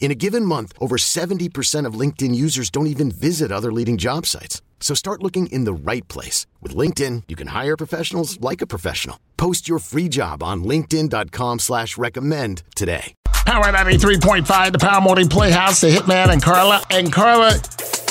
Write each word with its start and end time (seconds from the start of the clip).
In 0.00 0.10
a 0.10 0.14
given 0.14 0.44
month, 0.44 0.72
over 0.80 0.96
70% 0.96 1.84
of 1.84 2.00
LinkedIn 2.00 2.34
users 2.34 2.70
don't 2.70 2.86
even 2.86 3.10
visit 3.10 3.52
other 3.52 3.70
leading 3.70 3.98
job 3.98 4.24
sites. 4.24 4.62
So 4.80 4.94
start 4.94 5.22
looking 5.22 5.48
in 5.48 5.64
the 5.64 5.72
right 5.74 6.06
place. 6.08 6.46
With 6.62 6.74
LinkedIn, 6.74 7.24
you 7.28 7.36
can 7.36 7.48
hire 7.48 7.76
professionals 7.76 8.40
like 8.40 8.62
a 8.62 8.66
professional. 8.66 9.18
Post 9.36 9.68
your 9.68 9.80
free 9.80 10.08
job 10.08 10.42
on 10.42 10.64
linkedin.com 10.64 11.58
slash 11.58 11.98
recommend 11.98 12.62
today. 12.74 13.12
Power 13.46 13.66
93.5, 13.66 14.72
the 14.72 14.78
Power 14.78 15.00
Morning 15.00 15.28
Playhouse, 15.28 15.80
the 15.80 15.88
Hitman 15.88 16.30
and 16.30 16.42
Carla. 16.42 16.84
And 16.90 17.10
Carla, 17.10 17.58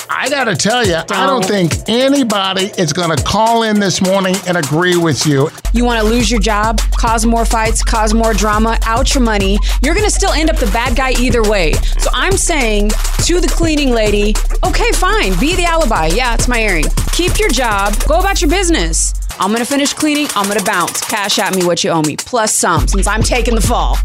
I 0.10 0.30
gotta 0.30 0.56
tell 0.56 0.86
you, 0.86 0.96
I 0.96 1.28
don't 1.28 1.46
think 1.46 1.74
anybody 1.88 2.72
is 2.78 2.94
gonna 2.94 3.18
call 3.18 3.64
in 3.64 3.80
this 3.80 4.02
morning 4.02 4.36
and 4.48 4.58
agree 4.58 4.98
with 4.98 5.26
you. 5.26 5.50
You 5.74 5.86
want 5.86 6.02
to 6.02 6.06
lose 6.08 6.32
your 6.32 6.40
job, 6.40 6.80
cause 6.98 7.26
more 7.26 7.46
fights, 7.46 7.84
cause 7.84 8.14
more 8.14 8.34
drama, 8.34 8.80
out 8.86 9.14
your 9.14 9.24
money. 9.24 9.60
You're 9.84 9.94
going 9.94 10.06
to 10.08 10.12
still 10.12 10.32
end 10.32 10.50
up 10.50 10.56
the 10.56 10.66
bad 10.68 10.96
guy 10.96 11.12
either 11.12 11.44
way. 11.44 11.74
So 11.74 12.10
I'm 12.14 12.36
saying 12.36 12.90
to 13.26 13.40
the 13.40 13.48
cleaning 13.48 13.92
lady, 13.92 14.34
okay, 14.64 14.92
fine, 14.94 15.38
be 15.40 15.56
the 15.56 15.66
alibi. 15.66 16.08
Yeah, 16.08 16.34
it's 16.34 16.48
my 16.48 16.62
earring. 16.62 16.86
Keep 17.12 17.38
your 17.38 17.50
job, 17.50 17.94
go 18.08 18.20
about 18.20 18.42
your 18.42 18.50
business. 18.50 19.14
I'm 19.40 19.50
going 19.50 19.60
to 19.60 19.66
finish 19.66 19.94
cleaning, 19.94 20.28
I'm 20.36 20.46
going 20.48 20.58
to 20.58 20.66
bounce. 20.66 21.00
Cash 21.02 21.38
at 21.38 21.56
me 21.56 21.64
what 21.64 21.84
you 21.84 21.92
owe 21.92 22.02
me, 22.02 22.16
plus 22.18 22.54
some, 22.56 22.88
since 22.88 23.06
I'm 23.06 23.22
taking 23.22 23.54
the 23.54 23.62
fall. 23.62 23.98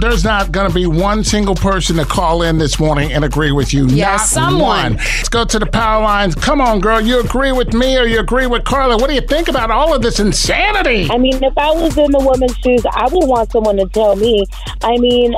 There's 0.00 0.24
not 0.24 0.52
gonna 0.52 0.72
be 0.72 0.86
one 0.86 1.24
single 1.24 1.54
person 1.54 1.96
to 1.96 2.04
call 2.04 2.42
in 2.42 2.58
this 2.58 2.78
morning 2.78 3.12
and 3.12 3.24
agree 3.24 3.52
with 3.52 3.74
you. 3.74 3.86
Yeah, 3.86 4.16
not 4.16 4.20
someone. 4.20 4.60
one. 4.60 4.96
Let's 4.96 5.28
go 5.28 5.44
to 5.44 5.58
the 5.58 5.66
power 5.66 6.02
lines. 6.02 6.34
Come 6.34 6.60
on, 6.60 6.80
girl. 6.80 7.00
You 7.00 7.20
agree 7.20 7.52
with 7.52 7.72
me 7.72 7.98
or 7.98 8.04
you 8.04 8.20
agree 8.20 8.46
with 8.46 8.64
Carla? 8.64 8.96
What 8.96 9.08
do 9.08 9.14
you 9.14 9.20
think 9.20 9.48
about 9.48 9.70
all 9.70 9.94
of 9.94 10.02
this 10.02 10.20
insanity? 10.20 11.08
I 11.10 11.18
mean, 11.18 11.42
if 11.42 11.56
I 11.58 11.70
was 11.72 11.96
in 11.98 12.12
the 12.12 12.20
woman's 12.20 12.56
shoes, 12.58 12.84
I 12.92 13.08
would 13.12 13.28
want 13.28 13.50
someone 13.50 13.76
to 13.76 13.86
tell 13.88 14.16
me. 14.16 14.44
I 14.82 14.96
mean, 14.98 15.34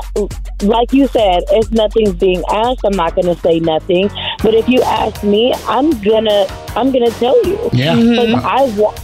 like 0.63 0.93
you 0.93 1.07
said, 1.09 1.43
if 1.51 1.71
nothing's 1.73 2.15
being 2.15 2.43
asked, 2.51 2.81
I'm 2.85 2.97
not 2.97 3.15
going 3.15 3.35
to 3.35 3.41
say 3.41 3.61
nothing. 3.61 4.09
But 4.43 4.55
if 4.55 4.69
you 4.69 4.83
ask 4.83 5.23
me, 5.23 5.55
I'm 5.67 5.91
gonna, 6.03 6.47
I'm 6.77 6.93
gonna 6.93 7.11
tell 7.13 7.43
you. 7.47 7.59
Yeah. 7.73 7.95
Because 7.95 8.29
mm-hmm. 8.29 8.47
I 8.47 8.63
want, 8.79 9.01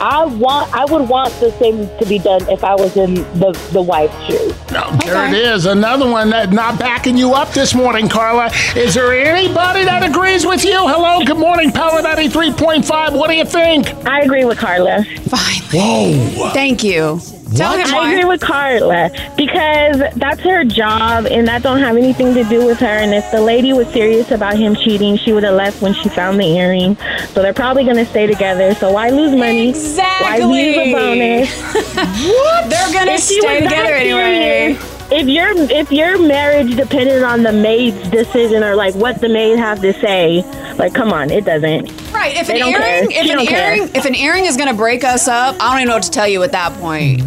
I 0.00 0.24
want, 0.24 0.72
I 0.74 0.84
would 0.84 1.08
want 1.08 1.32
the 1.40 1.50
same 1.52 1.88
to 1.98 2.06
be 2.06 2.18
done 2.18 2.48
if 2.48 2.62
I 2.64 2.74
was 2.74 2.96
in 2.96 3.14
the 3.38 3.52
the 3.72 3.82
wife's 3.82 4.14
shoes. 4.26 4.54
No, 4.72 4.90
there 5.04 5.28
it 5.28 5.34
is. 5.34 5.66
Another 5.66 6.08
one 6.08 6.30
that 6.30 6.52
not 6.52 6.78
backing 6.78 7.16
you 7.16 7.32
up 7.34 7.50
this 7.52 7.74
morning, 7.74 8.08
Carla. 8.08 8.50
Is 8.76 8.94
there 8.94 9.12
anybody 9.12 9.84
that 9.84 10.08
agrees 10.08 10.46
with 10.46 10.64
you? 10.64 10.76
Hello, 10.86 11.24
good 11.24 11.38
morning, 11.38 11.72
Power 11.72 12.00
93.5. 12.00 13.18
What 13.18 13.28
do 13.28 13.36
you 13.36 13.44
think? 13.44 13.88
I 14.06 14.20
agree 14.20 14.44
with 14.44 14.58
Carla. 14.58 15.04
Fine. 15.28 15.62
Whoa. 15.72 16.50
Thank 16.50 16.84
you. 16.84 17.20
Tell 17.56 17.76
him 17.76 17.86
I 17.94 18.10
agree 18.12 18.24
with 18.24 18.40
Carla 18.40 19.10
because 19.36 19.98
that's 20.16 20.40
her 20.40 20.64
job 20.64 21.26
and 21.26 21.48
that 21.48 21.62
don't 21.62 21.78
have 21.78 21.96
anything 21.96 22.34
to 22.34 22.44
do 22.44 22.64
with 22.66 22.78
her. 22.80 22.86
And 22.86 23.14
if 23.14 23.30
the 23.30 23.40
lady 23.40 23.72
was 23.72 23.88
serious 23.88 24.30
about 24.30 24.56
him 24.56 24.74
cheating, 24.76 25.16
she 25.16 25.32
would 25.32 25.44
have 25.44 25.54
left 25.54 25.80
when 25.80 25.94
she 25.94 26.08
found 26.08 26.38
the 26.38 26.44
earring. 26.44 26.96
So 27.32 27.42
they're 27.42 27.54
probably 27.54 27.84
going 27.84 27.96
to 27.96 28.04
stay 28.06 28.26
together. 28.26 28.74
So 28.74 28.92
why 28.92 29.10
lose 29.10 29.32
money? 29.32 29.70
Exactly. 29.70 30.26
Why 30.26 30.46
lose 30.46 30.76
a 30.76 30.92
bonus? 30.92 31.74
What? 32.28 32.70
They're 32.70 32.92
going 32.92 33.06
to 33.06 33.12
If 33.14 33.20
stay 33.20 33.60
together 33.60 33.94
anyway. 33.94 34.74
serious, 34.74 35.10
If 35.10 35.26
your 35.28 35.48
if 35.70 35.90
your 35.90 36.18
marriage 36.18 36.76
depended 36.76 37.22
on 37.22 37.42
the 37.42 37.52
maid's 37.52 38.08
decision 38.10 38.62
or 38.62 38.76
like 38.76 38.94
what 38.94 39.20
the 39.20 39.28
maid 39.28 39.58
have 39.58 39.80
to 39.80 39.92
say, 39.94 40.42
like 40.76 40.92
come 40.94 41.12
on, 41.12 41.30
it 41.30 41.44
doesn't. 41.44 41.90
Right. 42.28 42.36
If 42.40 42.46
They 42.46 42.54
an 42.54 42.58
don't 42.60 42.72
care. 42.72 42.94
earring, 42.98 43.10
if 43.10 43.22
She 43.24 43.30
an 43.30 43.36
don't 43.36 43.46
care. 43.46 43.76
earring, 43.76 43.90
if 43.94 44.04
an 44.04 44.14
earring 44.14 44.44
is 44.46 44.56
going 44.56 44.68
to 44.68 44.74
break 44.74 45.04
us 45.04 45.28
up, 45.28 45.56
I 45.60 45.70
don't 45.70 45.78
even 45.80 45.88
know 45.88 45.94
what 45.94 46.02
to 46.04 46.10
tell 46.10 46.28
you 46.28 46.42
at 46.42 46.52
that 46.52 46.72
point. 46.74 47.22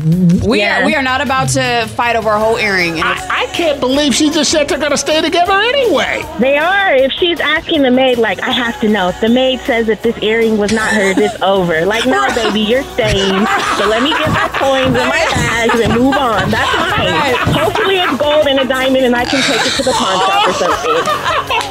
We 0.46 0.60
Yeah. 0.60 0.82
are 0.82 0.86
we 0.86 0.96
are 0.96 1.02
not 1.04 1.22
about 1.22 1.50
to 1.50 1.88
fight 1.96 2.16
over 2.16 2.30
a 2.30 2.40
whole 2.40 2.58
earring. 2.58 2.94
And 3.00 3.04
I, 3.04 3.44
I 3.44 3.46
can't 3.54 3.80
believe 3.80 4.14
she 4.14 4.30
just 4.30 4.52
said 4.52 4.68
they're 4.68 4.78
going 4.78 4.92
to 4.92 4.98
stay 4.98 5.22
together 5.22 5.54
anyway. 5.54 6.24
They 6.40 6.58
are. 6.58 6.94
If 6.96 7.12
she's 7.14 7.40
asking 7.40 7.82
the 7.84 7.92
maid, 7.92 8.18
like, 8.18 8.42
I 8.42 8.52
have 8.52 8.80
to 8.82 8.90
know. 8.90 9.10
If 9.10 9.20
the 9.22 9.30
maid 9.30 9.60
says 9.62 9.88
that 9.88 10.04
this 10.04 10.18
earring 10.22 10.58
was 10.58 10.72
not 10.72 10.92
hers, 10.94 11.18
it's 11.18 11.42
over. 11.42 11.86
Like, 11.86 12.06
no, 12.06 12.28
baby, 12.36 12.62
you're 12.62 12.84
staying. 12.84 13.46
So 13.78 13.88
let 13.88 14.04
me 14.04 14.10
get 14.12 14.30
my 14.30 14.50
coins 14.54 14.96
in 14.96 15.08
my 15.08 15.26
bags 15.32 15.80
and 15.80 15.94
move 15.94 16.16
on. 16.16 16.50
That's 16.50 16.70
fine. 16.72 17.54
Hopefully 17.56 17.98
it's 18.00 18.18
gold 18.18 18.48
and 18.48 18.60
a 18.60 18.68
diamond 18.68 19.06
and 19.06 19.16
I 19.16 19.26
can 19.26 19.42
take 19.44 19.66
it 19.66 19.74
to 19.78 19.84
the 19.84 19.92
pawn 19.92 20.20
shop 20.20 20.48
or 20.48 20.54
something. 20.54 21.71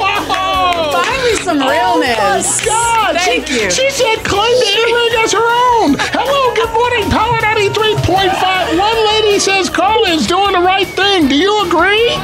finally 1.37 1.43
some 1.43 1.59
realness. 1.59 2.17
Oh 2.17 2.65
my 2.65 3.13
God, 3.13 3.15
Thank 3.17 3.47
she, 3.47 3.63
you. 3.63 3.71
She 3.71 3.89
said 3.91 4.17
claim 4.23 4.51
the 4.59 4.65
earring 4.77 5.23
as 5.23 5.31
her 5.33 5.39
own. 5.39 5.95
Hello, 6.11 6.53
good 6.55 6.71
morning, 6.73 7.09
Power 7.09 7.39
93.5. 7.39 8.79
One 8.79 9.05
lady 9.07 9.39
says 9.39 9.69
Carla 9.69 10.09
is 10.09 10.27
doing 10.27 10.53
the 10.53 10.59
right 10.61 10.87
thing. 10.87 11.27
Do 11.27 11.35
you 11.35 11.65
agree? 11.67 12.17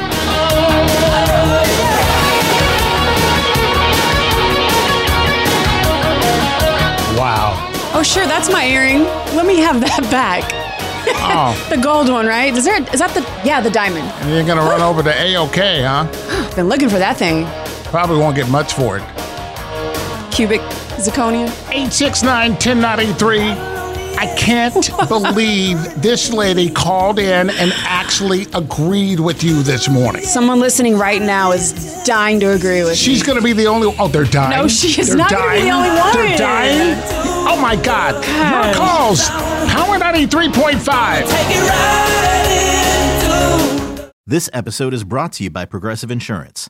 Wow. 7.18 7.56
Oh, 7.94 8.04
sure, 8.04 8.28
that's 8.28 8.50
my 8.52 8.66
earring. 8.66 9.04
Let 9.36 9.46
me 9.46 9.58
have 9.58 9.80
that 9.82 10.02
back. 10.12 10.44
Oh, 11.20 11.56
The 11.70 11.78
gold 11.78 12.10
one, 12.10 12.28
right? 12.28 12.54
Is 12.54 12.64
there? 12.64 12.78
Is 12.94 13.00
that 13.00 13.12
the? 13.14 13.22
Yeah, 13.44 13.60
the 13.62 13.72
diamond. 13.72 14.06
and 14.22 14.30
you're 14.30 14.44
going 14.46 14.58
to 14.58 14.64
run 14.64 14.82
over 14.90 15.02
to 15.02 15.10
A-OK, 15.22 15.82
huh? 15.84 16.06
Been 16.56 16.68
looking 16.70 16.90
for 16.90 17.00
that 17.00 17.18
thing. 17.18 17.46
Probably 17.90 18.18
won't 18.18 18.36
get 18.36 18.50
much 18.50 18.74
for 18.74 18.98
it. 18.98 19.04
Cubic 20.32 20.62
zirconia. 21.00 21.48
869-1093. 21.72 23.76
I 24.20 24.26
can't 24.36 24.90
believe 25.10 25.78
this 26.02 26.32
lady 26.34 26.72
called 26.72 27.20
in 27.20 27.52
and 27.52 27.72
actually 27.78 28.48
agreed 28.54 29.20
with 29.20 29.44
you 29.44 29.62
this 29.62 29.88
morning. 29.88 30.24
Someone 30.24 30.60
listening 30.60 30.98
right 30.98 31.22
now 31.22 31.52
is 31.52 32.02
dying 32.04 32.40
to 32.40 32.52
agree 32.54 32.82
with 32.84 32.98
She's 32.98 33.20
me. 33.22 33.28
going 33.28 33.38
to 33.38 33.44
be 33.44 33.54
the 33.54 33.68
only. 33.68 33.96
Oh, 34.00 34.08
they're 34.08 34.24
dying. 34.26 34.58
No, 34.58 34.68
she 34.68 35.00
is 35.00 35.10
They're 35.10 35.18
not 35.18 35.30
gonna 35.30 35.54
be 35.54 35.62
the 35.62 35.70
only 35.70 35.90
one. 35.90 36.14
They're 36.14 36.36
dying. 36.38 36.98
Oh 37.50 37.62
my 37.62 37.76
God! 37.76 38.16
More 38.66 38.74
calls. 38.74 39.30
Power 39.70 39.98
ninety 40.00 40.26
three 40.26 40.50
point 40.52 40.82
five. 40.82 41.26
This 44.26 44.50
episode 44.52 44.94
is 44.96 45.04
brought 45.04 45.32
to 45.34 45.44
you 45.44 45.50
by 45.52 45.66
Progressive 45.66 46.10
Insurance. 46.12 46.70